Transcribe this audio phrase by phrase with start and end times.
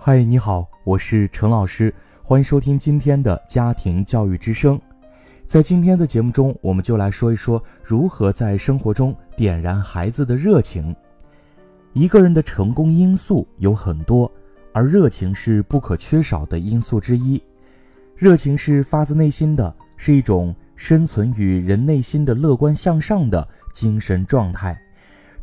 [0.00, 4.80] 嗨，你好，我是陈老师，欢迎收听今天的家庭教育之声。
[5.44, 10.94] 在今天的节目中，我们就来说一说如何在生活中点燃孩子的热情。
[11.94, 14.30] 一个人的成功因素有很多，
[14.72, 17.42] 而热情是不可缺少的因素之一。
[18.14, 24.80] 热情是发自内心的，是一种生存于人内心的乐观向上的精神状态。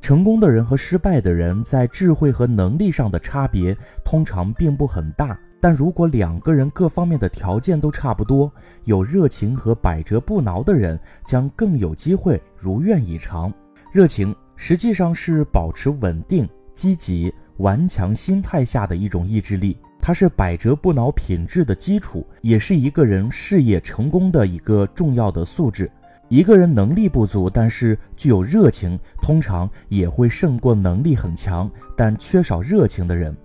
[0.05, 13.51] 成功的人和失败的人在智慧和能力上的差别通常并不很大，但如果两个人各方面的条件都差不多，有热情和百折不挠的人将更有机会如愿以偿。
[13.91, 25.89] 热情实际上是保持稳定、积极、顽强心态下的一种意志力，它是百折不挠品质的基础，也是一个人事业成功的一个重要的素质。
[26.27, 33.35] 一个人能力不足，但是具有热情，通常也会胜过能力很强但缺少热情的人。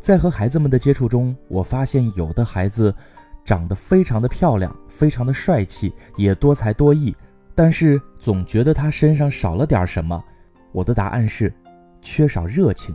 [0.00, 2.94] 在和孩子们的接触中，我发现有的孩子
[3.44, 7.14] 长得非常的漂亮，非常的帅气，也多才多艺，
[7.56, 10.22] 但是总觉得他身上少了点什么。
[10.70, 11.52] 我的答案是，
[12.00, 12.94] 缺少热情。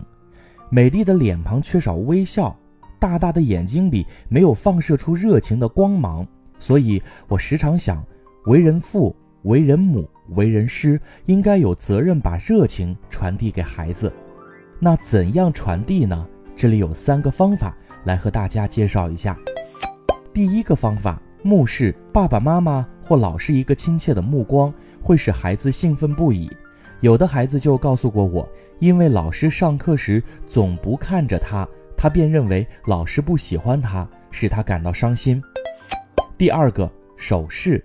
[0.69, 2.57] 美丽的脸庞缺少微笑，
[2.97, 6.25] 大大的眼睛里没有放射出热情的光芒。
[6.57, 8.01] 所以我时常想。
[8.45, 14.11] 为人父、为人母、为人师，应该有责任把热情传递给孩子。
[14.79, 16.27] 那怎样传递呢？
[16.55, 19.35] 这里有三个方法来和大家介绍一下。
[20.31, 24.71] 第一个方法，目视爸爸妈妈或老师一个亲切的目光，
[25.01, 26.47] 会使孩子兴奋不已。
[26.99, 35.41] 有的孩子就告诉过我，因为老师上课时总不看着他，他便认为老师不喜欢他，使他感到伤心。
[36.37, 36.87] 第二个，
[37.17, 37.83] 手势。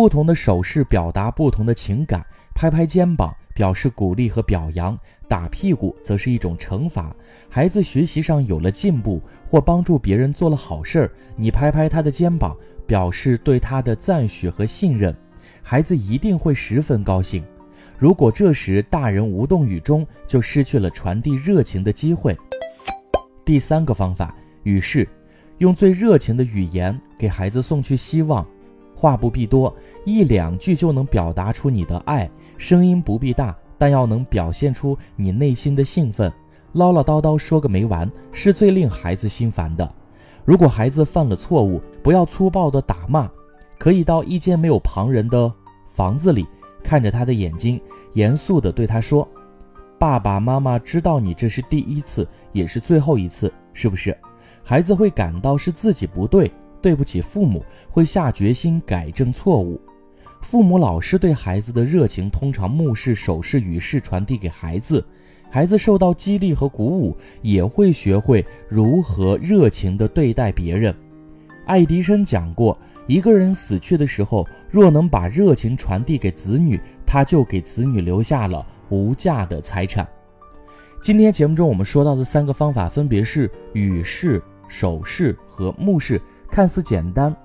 [0.00, 4.98] 不同的手势表达不同的情感，拍拍肩膀表示鼓励和表扬，
[5.28, 7.14] 打屁股则是一种惩罚。
[7.50, 15.14] 孩子学习上有了进步，或帮助别人做了好事儿，你拍拍他的肩膀，表示对他的赞许和信任，
[15.62, 17.44] 孩子一定会十分高兴。
[17.98, 22.34] 如果这时大人无动于衷，就失去了传递热情的机会。
[23.44, 25.06] 第三个方法，语是，
[25.58, 28.48] 用最热情的语言给孩子送去希望。
[29.00, 29.74] 话不必多，
[30.04, 32.30] 一两句就能表达出你的爱。
[32.58, 36.30] 声音不必大，但要能表现出你内心的兴奋。
[36.72, 39.90] 唠唠叨叨说个没完，是最令孩子心烦的。
[40.44, 43.26] 如果孩子犯了错误，不要粗暴的打骂，
[43.78, 45.50] 可以到一间没有旁人的
[45.86, 46.46] 房子里，
[46.84, 47.80] 看着他的眼睛，
[48.12, 49.26] 严肃的对他说
[49.98, 54.14] ：“爸爸妈妈知道你这是第一次，也是最后一次，是不是？”
[54.62, 56.52] 孩子会感到是自己不对。
[56.80, 59.80] 对不起，父母会下决心改正错误。
[60.40, 65.04] 父母、老师对孩子的热情，通常目视、手势、语势传递给孩子。
[65.50, 70.94] 孩子受到激励和鼓舞，也会学会如何热情地对待别人。
[71.66, 80.08] 爱迪生讲过，一个人死去的时候，若能把热情传递给子女，他就给子女留下了无价的财产。
[81.02, 86.18] 今天节目中我们说到的三个方法，分别是语势、手势和目视。
[86.50, 87.36] 看似简单，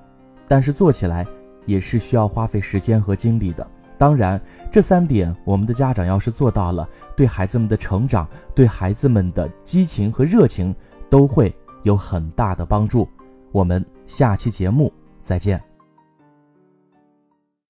[0.47, 1.28] 但是做起来
[1.66, 3.68] 也是需要花费时间和精力的。
[3.97, 4.41] 当然，
[4.72, 10.75] 这三点我们的家长要是做到了，对孩子们的成长、对孩子们的激情和热情
[11.09, 11.53] 都会
[11.84, 13.08] 有很大的帮助。
[13.52, 14.91] 我们下期节目
[15.22, 15.75] 再见。